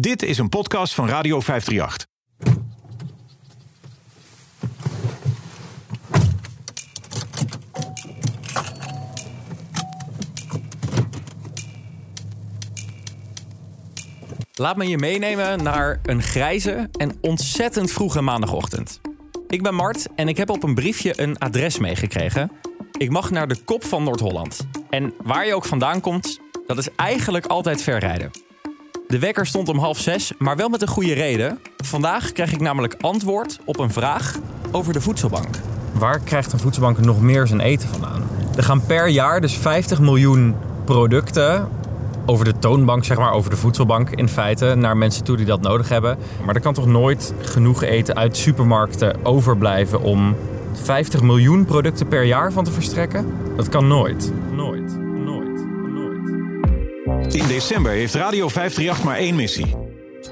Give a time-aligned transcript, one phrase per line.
[0.00, 2.06] Dit is een podcast van Radio 538.
[14.54, 19.00] Laat me je meenemen naar een grijze en ontzettend vroege maandagochtend.
[19.48, 22.52] Ik ben Mart en ik heb op een briefje een adres meegekregen.
[22.98, 24.66] Ik mag naar de kop van Noord-Holland.
[24.90, 28.51] En waar je ook vandaan komt, dat is eigenlijk altijd ver rijden.
[29.12, 31.58] De wekker stond om half zes, maar wel met een goede reden.
[31.76, 34.38] Vandaag krijg ik namelijk antwoord op een vraag
[34.70, 35.56] over de voedselbank.
[35.92, 38.22] Waar krijgt een voedselbank nog meer zijn eten vandaan?
[38.56, 41.68] Er gaan per jaar dus 50 miljoen producten
[42.26, 45.60] over de toonbank, zeg maar, over de voedselbank in feite, naar mensen toe die dat
[45.60, 46.18] nodig hebben.
[46.44, 50.36] Maar er kan toch nooit genoeg eten uit supermarkten overblijven om
[50.72, 53.34] 50 miljoen producten per jaar van te verstrekken?
[53.56, 54.32] Dat kan nooit.
[57.32, 59.74] In december heeft Radio 538 maar één missie.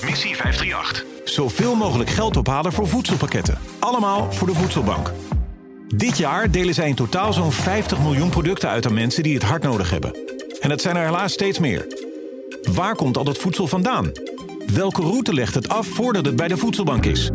[0.05, 1.05] Missie 538.
[1.25, 3.59] Zoveel mogelijk geld ophalen voor voedselpakketten.
[3.79, 5.13] Allemaal voor de voedselbank.
[5.89, 9.43] Dit jaar delen zij in totaal zo'n 50 miljoen producten uit aan mensen die het
[9.43, 10.17] hard nodig hebben.
[10.61, 11.87] En het zijn er helaas steeds meer.
[12.73, 14.13] Waar komt al dat voedsel vandaan?
[14.75, 17.31] Welke route legt het af voordat het bij de voedselbank is?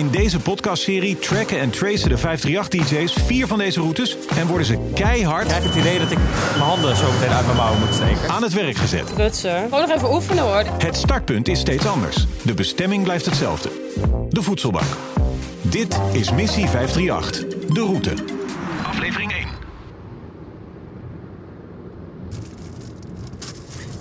[0.00, 4.90] In deze podcastserie tracken en tracen de 538-DJ's vier van deze routes en worden ze
[4.94, 7.94] keihard Ik heb het idee dat ik mijn handen zo meteen uit mijn mouwen moet
[7.94, 8.28] steken.
[8.28, 9.12] aan het werk gezet.
[9.16, 9.62] Rutsen.
[9.62, 10.64] Gewoon nog even oefenen hoor.
[10.78, 12.26] Het startpunt is steeds anders.
[12.42, 13.70] De bestemming blijft hetzelfde.
[14.28, 14.96] De voedselbank.
[15.62, 17.58] Dit is Missie 538.
[17.74, 18.12] De route.
[18.86, 19.46] Aflevering 1.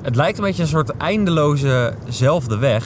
[0.02, 2.86] Het lijkt een beetje een soort eindeloze zelfde weg.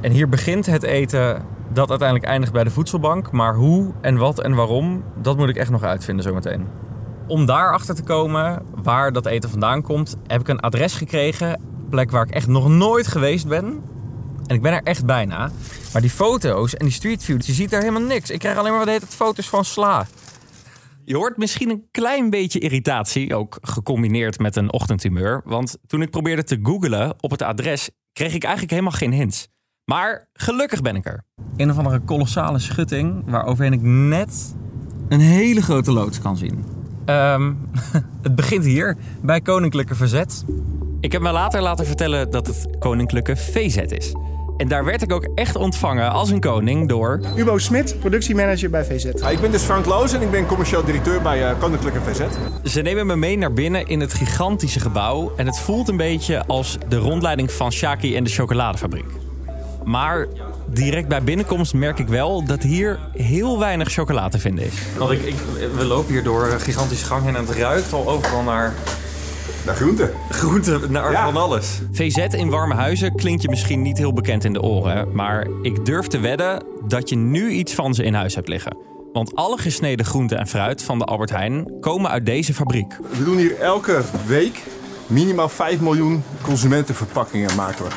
[0.00, 3.32] En hier begint het eten dat uiteindelijk eindigt bij de voedselbank.
[3.32, 6.66] Maar hoe en wat en waarom, dat moet ik echt nog uitvinden zometeen.
[7.26, 11.48] Om daarachter te komen waar dat eten vandaan komt, heb ik een adres gekregen.
[11.48, 13.64] Een plek waar ik echt nog nooit geweest ben.
[14.46, 15.50] En ik ben er echt bijna.
[15.92, 18.30] Maar die foto's en die street views, je ziet daar helemaal niks.
[18.30, 20.06] Ik krijg alleen maar wat heet het foto's van sla.
[21.04, 25.42] Je hoort misschien een klein beetje irritatie, ook gecombineerd met een ochtendhumeur.
[25.44, 29.48] Want toen ik probeerde te googlen op het adres, kreeg ik eigenlijk helemaal geen hints.
[29.86, 31.22] Maar gelukkig ben ik er.
[31.56, 34.54] Een of andere kolossale schutting, waaroverheen ik net
[35.08, 36.64] een hele grote loods kan zien.
[37.04, 37.52] Ehm,
[38.22, 40.44] het begint hier, bij Koninklijke Verzet.
[41.00, 44.14] Ik heb me later laten vertellen dat het Koninklijke VZ is.
[44.56, 48.84] En daar werd ik ook echt ontvangen als een koning door Ubo Smit, productiemanager bij
[48.84, 49.04] VZ.
[49.12, 52.20] Ja, Ik ben dus Frank Loos en ik ben commercieel directeur bij eh, Koninklijke VZ.
[52.64, 55.32] Ze nemen me mee naar binnen in het gigantische gebouw.
[55.36, 59.25] En het voelt een beetje als de rondleiding van Shaki en de chocoladefabriek.
[59.86, 60.26] Maar
[60.66, 64.74] direct bij binnenkomst merk ik wel dat hier heel weinig chocolade te vinden is.
[64.98, 65.34] Want ik, ik,
[65.76, 68.74] we lopen hier door een gigantische gang en het ruikt al overal naar
[69.66, 70.12] Naar groente.
[70.30, 71.24] groente, naar Ja.
[71.24, 71.80] van alles.
[71.92, 75.08] VZ in warme huizen klinkt je misschien niet heel bekend in de oren.
[75.12, 78.76] Maar ik durf te wedden dat je nu iets van ze in huis hebt liggen.
[79.12, 82.96] Want alle gesneden groenten en fruit van de Albert Heijn komen uit deze fabriek.
[83.18, 84.62] We doen hier elke week
[85.06, 87.90] minimaal 5 miljoen consumentenverpakkingen maken we.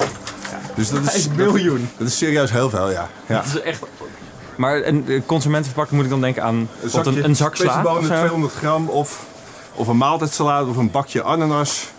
[0.76, 1.80] Dus dat is, 5 miljoen?
[1.80, 3.10] Dat, dat is serieus heel veel, ja.
[3.26, 3.36] ja.
[3.36, 3.84] Dat is echt.
[4.56, 7.72] Maar een eh, consumentenverpakking moet ik dan denken aan Een, een, een zak sla.
[7.72, 8.14] specebonen, of zo?
[8.14, 9.26] 200 gram of,
[9.74, 11.90] of een maaltijdsalade of een bakje ananas.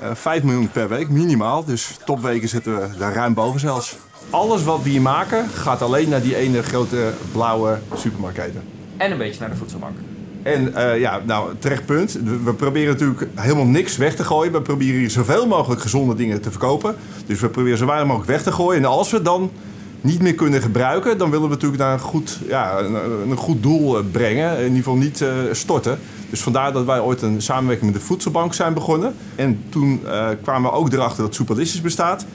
[0.00, 1.64] Eh 5 miljoen per week, minimaal.
[1.64, 3.96] Dus topweken zitten we daar ruim boven zelfs.
[4.30, 8.62] Alles wat we hier maken gaat alleen naar die ene grote blauwe supermarktketen.
[8.96, 9.96] En een beetje naar de voedselbank.
[10.42, 12.18] En eh, ja, nou, terecht punt.
[12.44, 14.52] We proberen natuurlijk helemaal niks weg te gooien.
[14.52, 16.94] We proberen hier zoveel mogelijk gezonde dingen te verkopen.
[17.26, 18.82] Dus we proberen zo weinig mogelijk weg te gooien.
[18.82, 19.50] En als we dan
[20.00, 23.98] niet meer kunnen gebruiken, dan willen we natuurlijk naar een goed, ja, een, goed doel
[23.98, 24.56] eh, brengen.
[24.56, 25.98] In ieder geval niet eh, storten.
[26.30, 29.14] Dus vandaar dat wij ooit een samenwerking met de Voedselbank zijn begonnen.
[29.34, 30.00] En toen
[30.42, 32.26] kwamen we ook erachter dat Soepalicious bestaat.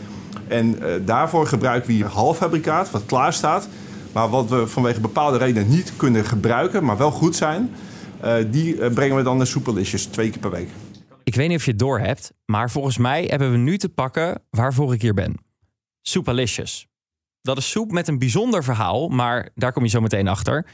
[0.47, 3.67] En daarvoor gebruiken we hier halffabrikaat, wat klaar staat.
[4.11, 7.69] Maar wat we vanwege bepaalde redenen niet kunnen gebruiken, maar wel goed zijn...
[8.21, 10.69] eh, die eh, brengen we dan naar Soepalicious twee keer per week.
[11.23, 13.89] Ik weet niet of je het door hebt, maar volgens mij hebben we nu te
[13.89, 15.35] pakken waarvoor ik hier ben.
[16.01, 16.87] Soepalicious.
[17.41, 20.65] Dat is soep met een bijzonder verhaal, maar daar kom je zo meteen achter.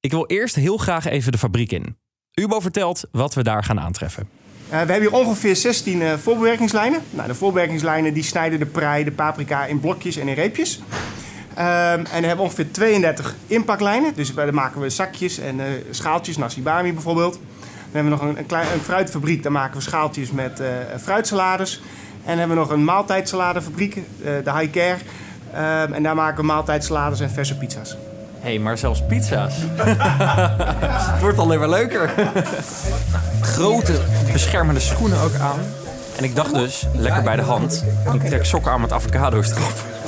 [0.00, 1.96] Ik wil eerst heel graag even de fabriek in.
[2.34, 4.28] Ubo vertelt wat we daar gaan aantreffen.
[4.70, 7.02] Eh, we hebben hier ongeveer 16 eh, voorbewerkingslijnen.
[7.10, 10.80] Nou, de voorbewerkingslijnen die snijden de prei, de paprika in blokjes en in reepjes.
[11.54, 14.12] Ehm, en dan hebben we ongeveer 32 inpaklijnen.
[14.14, 17.32] Dus daar maken we zakjes en eh, schaaltjes, nasibami bijvoorbeeld.
[17.32, 20.66] Dan hebben we nog een, een, klein, een fruitfabriek, daar maken we schaaltjes met eh,
[21.02, 21.82] fruitsalades.
[22.24, 24.02] En dan hebben we nog een maaltijdsaladefabriek, eh,
[24.44, 24.96] de High Care.
[25.54, 27.90] Ehm, en daar maken we maaltijdsalades en verse pizza's.
[28.40, 29.54] Hé, hey, maar zelfs pizza's.
[31.12, 32.10] het wordt alleen maar leuker.
[33.40, 34.00] Grote
[34.32, 35.58] beschermende schoenen ook aan.
[36.16, 39.99] En ik dacht dus, lekker bij de hand, ik trek sokken aan met avocado's erop.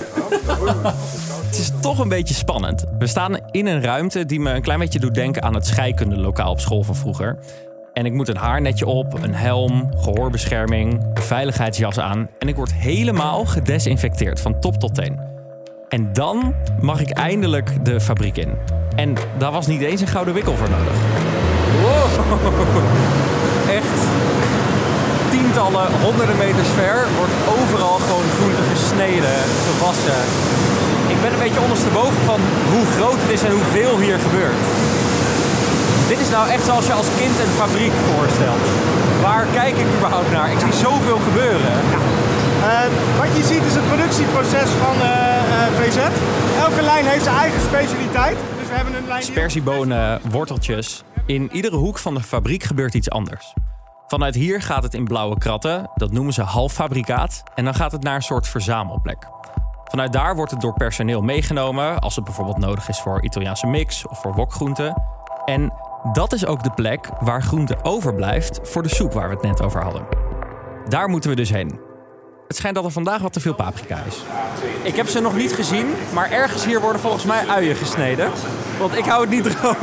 [1.46, 2.84] Het is toch een beetje spannend.
[2.98, 6.50] We staan in een ruimte die me een klein beetje doet denken aan het scheikundelokaal
[6.50, 7.38] op school van vroeger.
[7.92, 12.28] En ik moet een haarnetje op, een helm, gehoorbescherming, een veiligheidsjas aan.
[12.38, 15.20] En ik word helemaal gedesinfecteerd van top tot teen.
[15.88, 18.54] En dan mag ik eindelijk de fabriek in.
[18.96, 20.94] En daar was niet eens een gouden wikkel voor nodig.
[21.82, 22.04] Wow.
[23.78, 24.06] Echt
[25.30, 27.32] tientallen, honderden meters ver wordt
[27.72, 30.20] overal gewoon groente gesneden, gewassen.
[31.08, 32.40] Ik ben een beetje ondersteboven van
[32.72, 34.60] hoe groot het is en hoeveel hier gebeurt.
[36.08, 38.64] Dit is nou echt zoals je als kind een fabriek voorstelt.
[39.26, 40.52] Waar kijk ik überhaupt naar?
[40.52, 41.74] Ik zie zoveel gebeuren.
[42.70, 42.86] Eh,
[43.22, 45.98] wat je ziet is het productieproces van eh, eh, VZ.
[46.66, 48.36] Elke lijn heeft zijn eigen specialiteit.
[48.58, 49.22] Dus we hebben een lijn...
[49.22, 51.02] Sperziebonen, worteltjes.
[51.26, 53.54] In iedere hoek van de fabriek gebeurt iets anders.
[54.12, 57.42] Vanuit hier gaat het in blauwe kratten, dat noemen ze halffabrikaat.
[57.54, 59.28] En dan gaat het naar een soort verzamelplek.
[59.84, 64.06] Vanuit daar wordt het door personeel meegenomen als het bijvoorbeeld nodig is voor Italiaanse mix
[64.08, 65.02] of voor wokgroenten.
[65.44, 65.72] En
[66.12, 69.62] dat is ook de plek waar groente overblijft voor de soep waar we het net
[69.62, 70.06] over hadden.
[70.88, 71.80] Daar moeten we dus heen.
[72.46, 74.22] Het schijnt dat er vandaag wat te veel paprika is.
[74.82, 78.30] Ik heb ze nog niet gezien, maar ergens hier worden volgens mij uien gesneden.
[78.82, 79.76] Want ik hou het niet droog.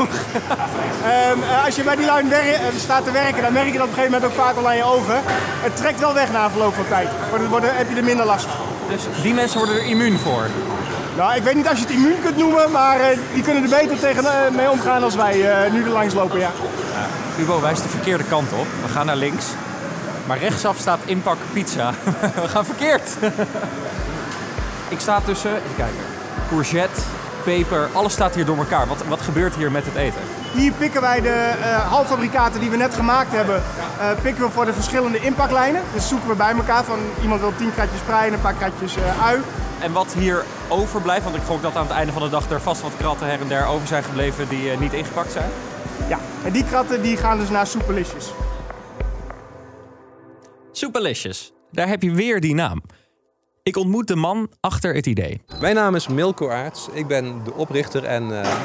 [1.03, 3.81] Ehm, eh, als je bij die lijn eh, staat te werken, dan merk je dat
[3.81, 5.21] op een gegeven moment ook vaak al aan je ogen.
[5.59, 7.09] Het trekt wel weg na verloop van tijd.
[7.29, 8.65] Maar dan worden- heb je er minder last van.
[8.89, 10.47] Dus die mensen worden er immuun voor.
[11.17, 13.69] Nou, ik weet niet als je het immuun kunt noemen, maar eh, die kunnen er
[13.69, 14.23] beter tegen
[14.55, 16.51] mee omgaan als wij nu er langs lopen, ja.
[17.35, 18.67] Hugo wijst de verkeerde kant op.
[18.81, 19.45] We gaan naar links.
[20.25, 21.93] Maar rechtsaf staat inpak pizza.
[22.43, 23.09] We gaan verkeerd.
[24.89, 25.99] Ik sta tussen, even kijken,
[26.49, 27.01] courgette,
[27.43, 28.87] peper, alles staat hier door elkaar.
[28.87, 30.21] Wat, wat gebeurt hier met het eten?
[30.53, 33.55] Hier pikken wij de eh, halffabrikaten die we net gemaakt hebben,
[33.99, 35.81] eh, pikken we voor de verschillende inpaklijnen.
[35.93, 38.95] Dus zoeken we bij elkaar van iemand wil 10 kratjes prei en een paar kratjes
[38.95, 39.41] eh, ui.
[39.79, 42.61] En wat hier overblijft, want ik gok dat aan het einde van de dag er
[42.61, 45.49] vast wat kratten her en der over zijn gebleven die eh, niet ingepakt zijn.
[46.09, 48.33] Ja, en die kratten die gaan dus naar soepelicious.
[50.71, 51.53] Soepelicious.
[51.71, 52.81] Daar heb je weer die naam.
[53.69, 55.41] Ik ontmoet de man achter het idee.
[55.61, 56.87] Mijn naam is Milko Aerts.
[56.93, 58.55] Ik ben de oprichter en eh,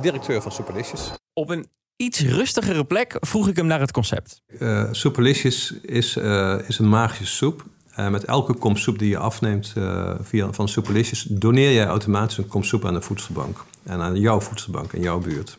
[0.00, 1.10] directeur van Superlicious.
[1.32, 1.66] Op een
[1.96, 4.42] iets rustigere plek vroeg ik hem naar het concept.
[4.58, 7.64] Eh Superlicious is, eh, is een magische soep.
[7.94, 11.22] Eh, met elke kom soep die je afneemt eh, via, van Superlicious...
[11.22, 13.64] doneer jij automatisch een kom soep aan de voedselbank.
[13.82, 15.58] En aan jouw voedselbank in jouw buurt.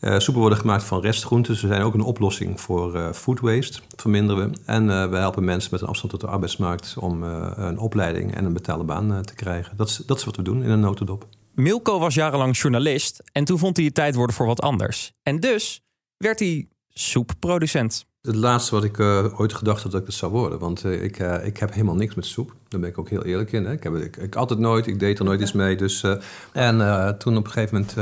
[0.00, 1.56] Eh, soepen worden gemaakt van restgroenten.
[1.56, 4.58] Ze zijn ook een oplossing voor eh, food waste, verminderen we.
[4.64, 6.94] En eh, we helpen mensen met een afstand tot de arbeidsmarkt...
[6.98, 9.76] om een opleiding en een betaalde baan te krijgen.
[9.76, 11.26] Dat is, dat is wat we doen in een notendop.
[11.54, 15.12] Milko was jarenlang journalist en toen vond hij het tijd worden voor wat anders.
[15.22, 15.82] En dus
[16.16, 18.06] werd hij soepproducent.
[18.28, 20.58] Het laatste wat ik eh, ooit gedacht had dat ik het zou worden.
[20.58, 22.54] Want eh, ik, eh, ik heb helemaal niks met soep.
[22.68, 23.64] Daar ben ik ook heel eerlijk in.
[23.64, 23.72] Hè.
[23.72, 25.76] Ik, heb, ik, ik altijd nooit, ik deed er nooit iets mee.
[25.76, 26.04] Dus,
[26.52, 26.78] en
[27.18, 27.94] toen op een gegeven moment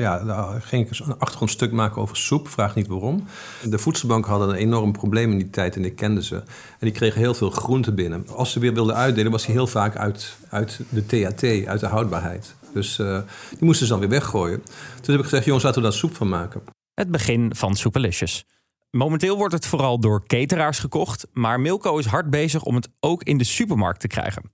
[0.00, 2.48] ja, nou, ging ik een achtergrondstuk maken over soep.
[2.48, 3.24] Vraag niet waarom.
[3.64, 6.36] De voedselbank hadden een enorm probleem in die tijd en ik kende ze.
[6.36, 6.44] En
[6.78, 8.26] die kregen heel veel groenten binnen.
[8.28, 11.86] Als ze weer wilden uitdelen, was die heel vaak uit, uit de THT, uit de
[11.86, 12.54] houdbaarheid.
[12.72, 14.62] Dus die moesten ze dan weer weggooien.
[15.00, 16.62] Toen heb ik gezegd, jongens, laten we daar soep van maken.
[16.94, 18.44] Het begin van Soepelicious.
[18.90, 23.22] Momenteel wordt het vooral door cateraars gekocht, maar Milko is hard bezig om het ook
[23.22, 24.52] in de supermarkt te krijgen.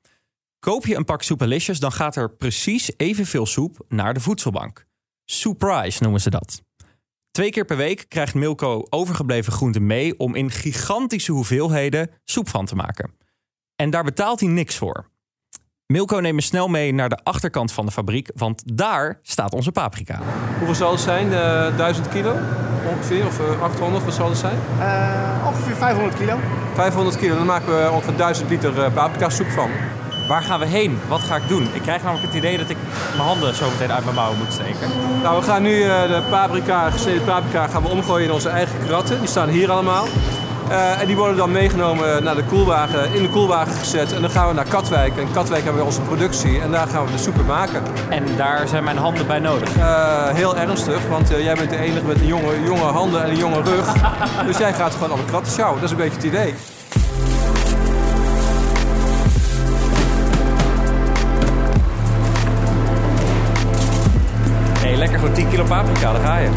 [0.59, 4.87] Koop je een pak Soepelicious, dan gaat er precies evenveel soep naar de voedselbank.
[5.25, 6.63] Surprise noemen ze dat.
[7.31, 12.67] Twee keer per week krijgt Milko overgebleven groenten mee om in gigantische hoeveelheden soep van
[12.67, 13.15] te maken.
[13.77, 15.11] En daar betaalt hij niks voor.
[15.93, 19.73] Milko neemt me snel mee naar de achterkant van de fabriek, want daar staat onze
[19.73, 20.19] paprika.
[20.59, 21.33] Hoeveel zal het zijn?
[21.33, 22.35] Eh 1000 kilo
[22.91, 23.27] ongeveer?
[23.27, 24.05] Of eh, 800?
[24.05, 24.59] Wat zal het zijn?
[24.81, 26.39] Eh, ongeveer 500 kilo.
[26.75, 27.37] 500 kilo.
[27.37, 29.71] Dan maken we ongeveer 1000 liter eh, paprika soep van.
[30.29, 30.99] Waar gaan we heen?
[31.09, 31.69] Wat ga ik doen?
[31.73, 32.77] Ik krijg namelijk het idee dat ik
[33.17, 34.89] mijn handen zo meteen uit mijn mouwen moet steken.
[35.23, 38.79] Nou, we gaan nu eh, de paprika, gesneden paprika, gaan we omgooien in onze eigen
[38.87, 39.19] kratten.
[39.19, 40.07] Die staan hier allemaal.
[40.69, 44.13] Eh, en die worden dan meegenomen naar de koelwagen, in de koelwagen gezet.
[44.13, 45.17] En dan gaan we naar Katwijk.
[45.17, 46.61] En Katwijk hebben we onze productie.
[46.61, 47.83] En daar gaan we de soepen maken.
[48.09, 49.77] En daar zijn mijn handen bij nodig.
[49.77, 53.31] Eh, heel ernstig, want eh, jij bent de enige met een jonge, jonge handen en
[53.31, 53.93] een jonge rug.
[54.47, 55.81] dus jij gaat gewoon alle kratten sjouwen.
[55.81, 56.55] Dat is een beetje het idee.
[64.97, 66.49] Lekker gewoon 10 kilo paprika, daar ga je.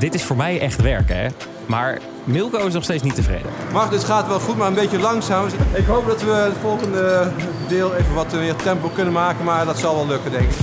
[0.00, 1.28] Dit is voor mij echt werken, hè.
[1.66, 3.50] Maar Milko is nog steeds niet tevreden.
[3.72, 5.46] Maar dit gaat wel goed, maar een beetje langzaam.
[5.72, 7.32] Ik hoop dat we het volgende
[7.68, 10.56] deel even wat meer tempo kunnen maken, maar dat zal wel lukken, denk ik.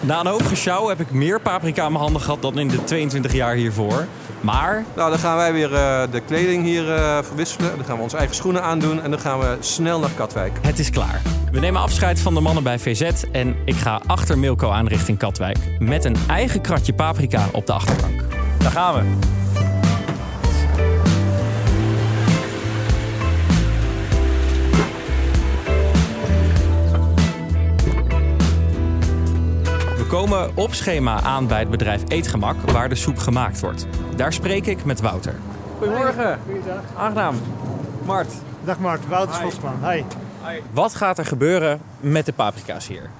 [0.00, 2.84] Na een hoop gesjouw heb ik meer paprika in mijn handen gehad dan in de
[2.84, 4.06] 22 jaar hiervoor.
[4.40, 7.76] Maar Nou, dan gaan wij weer eh, de kleding hier eh, verwisselen.
[7.76, 10.52] Dan gaan we onze eigen schoenen aandoen en dan gaan we snel naar Katwijk.
[10.62, 11.22] het is klaar.
[11.50, 15.18] We nemen afscheid van de mannen bij VZ en ik ga achter Milko aan richting
[15.18, 15.58] Katwijk.
[15.78, 18.24] Met een eigen kratje paprika op de achterbank.
[18.58, 19.37] Daar gaan we.
[30.08, 33.86] Komen op schema aan bij het bedrijf Eetgemak, waar de soep gemaakt wordt.
[34.16, 35.34] Daar spreek ik met Wouter.
[35.78, 36.38] Goedemorgen.
[36.46, 36.82] Goedendag.
[36.96, 37.36] Aangenaam.
[38.04, 38.32] Mart,
[38.64, 39.90] Dag Mart, Wouter Schotsman.
[39.90, 40.02] Hi.
[40.72, 43.10] wat gaat er gebeuren met de paprika's hier?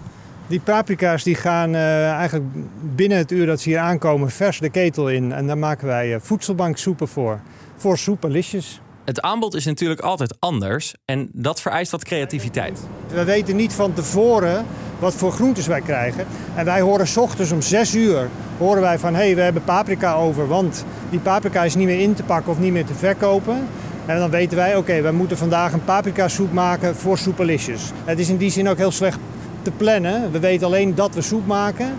[0.47, 4.71] Die paprika's die gaan eh, eigenlijk binnen het uur dat ze hier aankomen vers de
[4.71, 5.33] ketel in.
[5.33, 7.41] En daar maken wij eh, voedselbanksoepen voor.
[7.77, 8.81] Voor soepalisjes.
[9.05, 12.81] Het aanbod is natuurlijk altijd anders en dat vereist wat creativiteit.
[13.09, 14.67] We weten niet van tevoren
[14.99, 16.27] wat voor groentes wij krijgen.
[16.55, 18.29] En wij horen s ochtends om 6 uur
[18.59, 20.49] horen wij van hé, hey, we hebben paprika over.
[20.49, 23.67] Want die paprika is niet meer in te pakken of niet meer te verkopen.
[24.07, 27.93] En dan weten wij, oké, wij moeten vandaag een paprikasoep maken voor soepalisjes.
[28.05, 29.19] Het is in die zin ook heel slecht
[29.63, 30.33] te plannen.
[30.33, 31.93] We weten alleen dat we soep maken.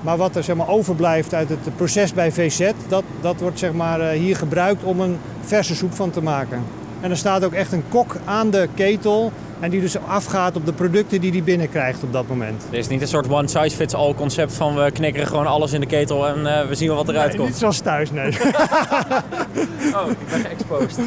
[0.00, 3.72] Maar wat er zeg maar, overblijft uit het proces bij VZ, dat, dat wordt zeg
[3.72, 6.62] maar, eh, hier gebruikt om een verse soep van te maken.
[7.00, 9.32] En er staat ook echt een kok aan de ketel
[9.62, 12.64] en die dus afgaat op de producten die hij binnenkrijgt op dat moment.
[12.70, 16.28] Er is niet een soort one-size-fits-all concept van we knikkeren gewoon alles in de ketel
[16.28, 17.48] en eh, we zien wel wat eruit Nee, komt.
[17.48, 18.26] niet zoals thuis, nee.
[19.94, 20.98] Oh, ik ben geëxposed.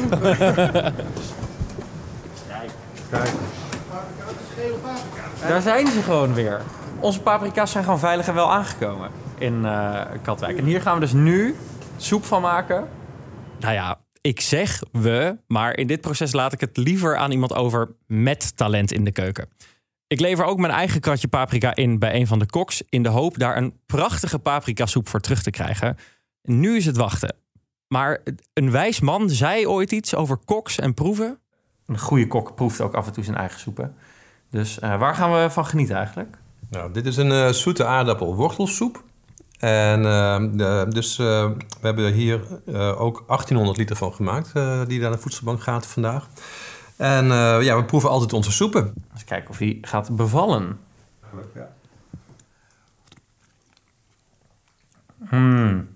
[5.48, 6.60] Daar zijn ze gewoon weer.
[7.00, 10.58] Onze paprika's zijn gewoon veilig en wel aangekomen in eh, Katwijk.
[10.58, 11.56] En hier gaan we dus nu
[11.96, 12.88] soep van maken.
[13.58, 17.54] Nou ja, ik zeg we, maar in dit proces laat ik het liever aan iemand
[17.54, 19.48] over met talent in de keuken.
[20.06, 23.08] Ik lever ook mijn eigen kratje paprika in bij een van de koks in de
[23.08, 25.96] hoop daar een prachtige paprikasoep voor terug te krijgen.
[26.42, 27.36] Nu is het wachten.
[27.88, 31.38] Maar een wijs man zei ooit iets over koks en proeven.
[31.86, 33.94] Een goede kok proeft ook af en toe zijn eigen soepen.
[34.50, 36.38] Dus eh, waar gaan we van genieten eigenlijk?
[36.70, 39.04] Nou, dit is een eh, zoete aardappel wortelsoep.
[39.58, 44.80] En eh, de- dus eh, we hebben hier eh, ook 1800 liter van gemaakt, eh,
[44.86, 46.28] die naar de voedselbank gaat vandaag.
[46.96, 48.94] En eh, ja, we proeven altijd onze soepen.
[49.12, 50.78] Eens kijken of hij gaat bevallen.
[55.30, 55.88] Mm.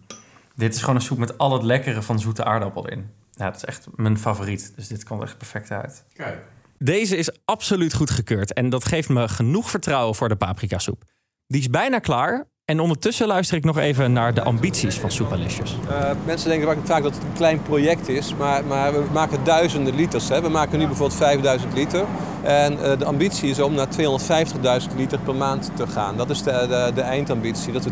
[0.57, 3.11] Dit is gewoon een soep met al het lekkere van zoete aardappel in.
[3.33, 4.73] Ja, dat is echt mijn favoriet.
[4.77, 6.05] Dus dit komt echt perfect uit.
[6.15, 6.43] Kijk.
[6.79, 11.03] Deze is absoluut goedgekeurd en dat geeft me genoeg vertrouwen voor de paprikasoep.
[11.47, 15.77] Die is bijna klaar en ondertussen luister ik nog even naar de ambities van Soepalicious.
[15.89, 19.95] Eh, mensen denken vaak dat het een klein project is, maar, maar we maken duizenden
[19.95, 20.29] liters.
[20.29, 20.41] Hè.
[20.43, 22.05] We maken nu bijvoorbeeld 5000 liter.
[22.43, 26.17] En eh, de ambitie is om naar 250.000 liter per maand te gaan.
[26.17, 27.91] Dat is de, de, de eindambitie, dat we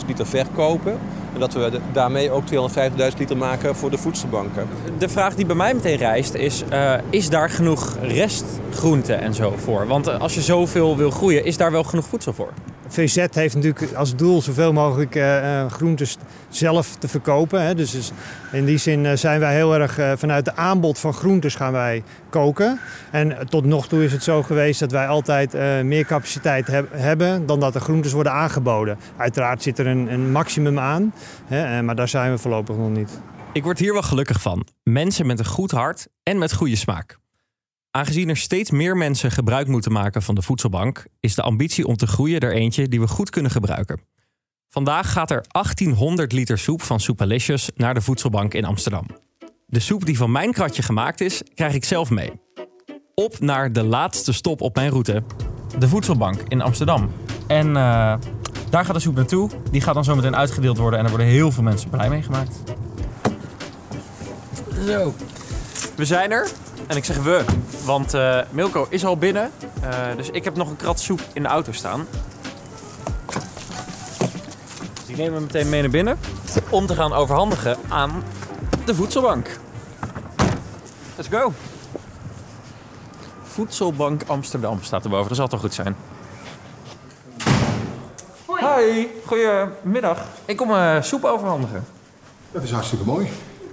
[0.00, 0.98] 250.000 liter verkopen.
[1.34, 4.68] En dat we de- daarmee ook 250.000 liter maken voor de voedselbanken.
[4.98, 9.54] De vraag die bij mij meteen rijst is, eh, is daar genoeg restgroente en zo
[9.56, 9.86] voor?
[9.86, 12.52] Want als je zoveel wil groeien, is daar wel genoeg voedsel voor?
[12.92, 16.16] VZ heeft natuurlijk als doel zoveel mogelijk eh, eh, groentes
[16.48, 17.62] zelf te verkopen.
[17.62, 17.74] Hè.
[17.74, 18.12] Dus,
[18.52, 22.02] in die zin eh, zijn wij heel erg vanuit de aanbod van groentes gaan wij
[22.30, 22.80] koken.
[23.10, 25.52] En tot nog toe is het zo geweest dat wij altijd
[25.84, 28.98] meer capaciteit heb- hebben dan dat de groentes worden aangeboden.
[29.16, 31.14] Uiteraard zit er een, een maximum aan,
[31.46, 33.20] hè, maar daar zijn we voorlopig nog niet.
[33.52, 34.66] Ik word hier wel gelukkig van.
[34.82, 37.20] Mensen met een goed hart en met goede smaak.
[37.94, 41.96] Aangezien er steeds meer mensen gebruik moeten maken van de voedselbank, is de ambitie om
[41.96, 44.00] te groeien er eentje die we goed kunnen gebruiken.
[44.68, 49.06] Vandaag gaat er 1800 liter soep van Soepalicious naar de voedselbank in Amsterdam.
[49.66, 52.32] De soep die van mijn kratje gemaakt is, krijg ik zelf mee.
[53.14, 55.22] Op naar de laatste stop op mijn route,
[55.78, 57.10] de voedselbank in Amsterdam.
[57.46, 58.14] En eh,
[58.70, 59.50] daar gaat de soep naartoe.
[59.70, 62.22] Die gaat dan zo meteen uitgedeeld worden en er worden heel veel mensen blij mee
[62.22, 62.62] gemaakt.
[64.86, 65.14] Zo.
[65.96, 66.50] We zijn er.
[66.92, 67.44] En ik zeg we,
[67.84, 69.50] want eh, Milko is al binnen.
[69.82, 72.06] Eh, dus ik heb nog een krat soep in de auto staan.
[74.94, 76.18] Dus die nemen we meteen mee naar binnen.
[76.70, 78.22] Om te gaan overhandigen aan
[78.84, 79.58] de voedselbank.
[81.16, 81.52] Let's go.
[83.42, 85.28] Voedselbank Amsterdam staat erboven.
[85.28, 85.96] Dat zal toch goed zijn.
[88.46, 89.08] Hoi.
[89.26, 90.18] Goedemiddag.
[90.44, 91.84] Ik kom eh, soep overhandigen.
[92.50, 93.30] Dat is hartstikke mooi.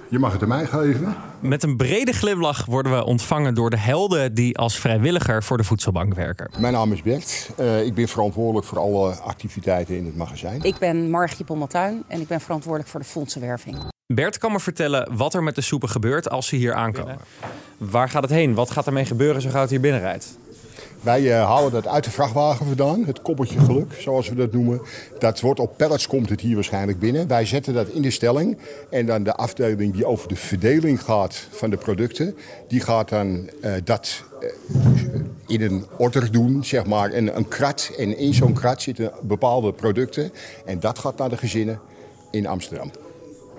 [0.09, 1.15] Je mag het aan mij geven.
[1.39, 5.63] Met een brede glimlach worden we ontvangen door de helden die als vrijwilliger voor de
[5.63, 6.49] voedselbank werken.
[6.59, 7.49] Mijn naam is Bert.
[7.57, 10.61] Eh, ik ben verantwoordelijk voor alle activiteiten in het magazijn.
[10.61, 13.77] Ik ben Margje Pommeltuin en ik ben verantwoordelijk voor de fondsenwerving.
[14.13, 17.17] Bert kan me vertellen wat er met de soepen gebeurt als ze hier aankomen.
[17.77, 18.53] Waar gaat het heen?
[18.53, 20.38] Wat gaat ermee gebeuren zo gauw het hier binnenrijdt?
[21.01, 24.82] Wij eh, halen dat uit de vrachtwagen vandaan, het koppeltje geluk, zoals we dat noemen.
[25.20, 27.27] Dat wordt op pallets, komt het hier waarschijnlijk binnen.
[27.27, 28.58] Wij zetten dat in de stelling
[28.89, 32.36] en dan de afdeling die over de verdeling gaat van de producten,
[32.68, 34.50] die gaat dan eh, dat eh,
[35.48, 37.91] in een order doen, zeg maar, een, een krat.
[37.98, 40.32] En in zo'n krat zitten bepaalde producten
[40.65, 41.79] en dat gaat naar de gezinnen
[42.32, 42.91] in Amsterdam.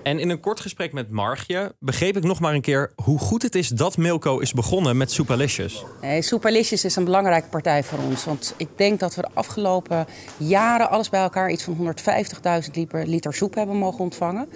[0.03, 3.41] En in een kort gesprek met Margje begreep ik nog maar een keer hoe goed
[3.41, 5.85] het is dat Milko is begonnen met Soepalicious.
[6.01, 8.25] Nee, Soepalicious is een belangrijke partij voor ons.
[8.25, 10.05] Want ik denk dat we de afgelopen
[10.37, 11.93] jaren alles bij elkaar iets van
[12.65, 12.71] 150.000
[13.05, 14.49] liter, soep hebben mogen ontvangen.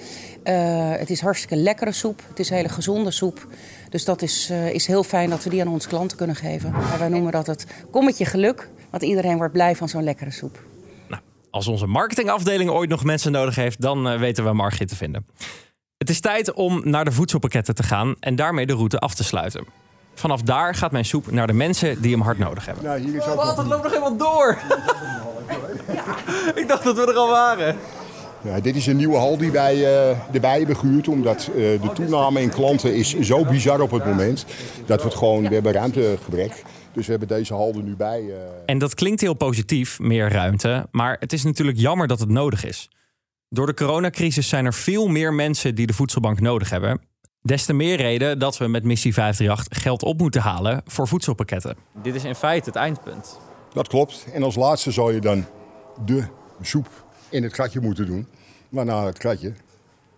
[0.43, 2.21] Uh, het is hartstikke lekkere soep.
[2.27, 3.47] Het is hele gezonde soep.
[3.89, 6.73] Dus dat is, uh, is heel fijn dat we die aan onze klanten kunnen geven.
[6.93, 8.69] En wij noemen dat het kommetje geluk.
[8.89, 10.59] Want iedereen wordt blij van zo'n lekkere soep.
[11.55, 15.27] Als onze marketingafdeling ooit nog mensen nodig heeft, dan uh, weten we Margit te vinden.
[15.97, 19.23] Het is tijd om naar de voedselpakketten te gaan en daarmee de route af te
[19.23, 19.65] sluiten.
[20.13, 22.83] Vanaf daar gaat mijn soep naar de mensen die hem hard nodig hebben.
[22.83, 24.57] Nou, hier is ook Wat, het loopt nog helemaal door.
[25.93, 26.03] ja,
[26.61, 27.77] ik dacht dat we er al waren.
[28.41, 31.07] Ja, dit is een nieuwe hal die wij uh, erbij hebben gehuurd.
[31.07, 34.45] Omdat uh, de toename in klanten is zo bizar op het moment.
[34.85, 36.63] Dat we het gewoon, we hebben ruimtegebrek.
[36.95, 38.21] Dus we hebben deze hal er nu bij.
[38.21, 38.35] Uh...
[38.65, 40.87] En dat klinkt heel positief, meer ruimte.
[40.91, 42.89] Maar het is natuurlijk jammer dat het nodig is.
[43.49, 47.01] Door de coronacrisis zijn er veel meer mensen die de voedselbank nodig hebben.
[47.41, 51.75] Des te meer reden dat we met Missie 538 geld op moeten halen voor voedselpakketten.
[52.01, 53.39] Dit is in feite het eindpunt.
[53.73, 54.25] Dat klopt.
[54.33, 55.45] En als laatste zou je dan
[56.05, 56.23] de
[56.61, 56.87] soep
[57.29, 58.27] in het kratje moeten doen.
[58.69, 59.53] Waarna het kratje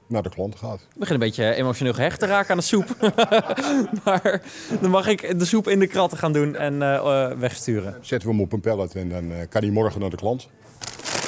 [0.08, 0.80] naar de klant gaat.
[0.80, 2.96] Ik begin een beetje emotioneel gehecht te raken aan de soep.
[4.04, 4.42] maar
[4.82, 7.96] dan mag ik de soep in de kratten gaan doen en uh, wegsturen.
[8.02, 10.48] Zetten we hem op een pallet en dan uh, kan hij morgen naar de klant.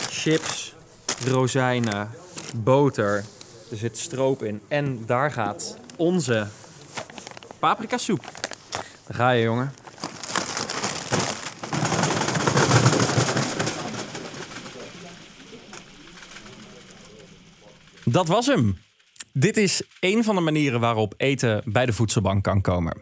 [0.10, 0.76] Chips,
[1.28, 2.10] rozijnen,
[2.56, 3.24] boter.
[3.72, 4.62] Er zit stroop in.
[4.68, 6.48] En daar gaat onze
[7.60, 8.24] paprika soep.
[9.08, 9.72] Daar ga je, jongen.
[18.12, 18.78] Dat was hem.
[19.34, 23.02] Dit is een van de manieren waarop eten bij de voedselbank kan komen.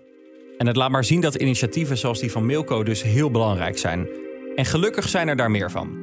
[0.58, 4.08] En het laat maar zien dat initiatieven zoals die van Milko dus heel belangrijk zijn.
[4.56, 5.98] En gelukkig zijn er daar meer van.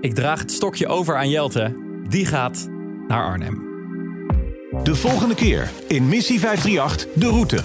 [0.00, 1.76] Ik draag het stokje over aan Jelte.
[2.08, 2.68] Die gaat
[3.08, 3.64] naar Arnhem.
[4.82, 7.64] De volgende keer in Missie 538 de route.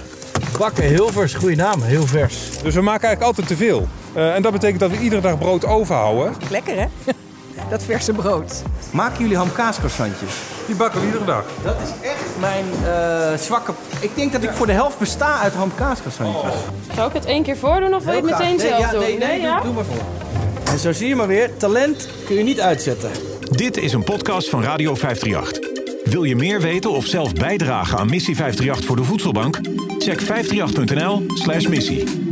[0.58, 2.62] Bakken Hilvers, goede naam, heel vers.
[2.62, 3.88] Dus we maken eigenlijk altijd te veel.
[4.16, 6.34] Uh, en dat betekent dat we iedere dag brood overhouden.
[6.50, 6.86] Lekker hè?
[7.70, 8.62] Dat verse brood.
[8.92, 10.51] Maken jullie hamkaascroissantjes?
[10.66, 11.44] Die bakken we iedere dag.
[11.62, 13.72] Dat is echt mijn uh, zwakke...
[14.00, 16.52] Ik denk dat ik voor de helft besta uit hamkaascroissantjes.
[16.52, 16.94] Oh.
[16.94, 19.00] Zou ik het één keer voordoen of wil je het meteen nee, zelf ja, doen?
[19.00, 19.54] Nee, nee, ja?
[19.54, 20.02] doe, doe maar voor.
[20.72, 23.10] En zo zie je maar weer, talent kun je niet uitzetten.
[23.50, 25.70] Dit is een podcast van Radio 538.
[26.04, 29.60] Wil je meer weten of zelf bijdragen aan Missie 538 voor de voedselbank?
[29.98, 32.31] Check 538.nl/missie.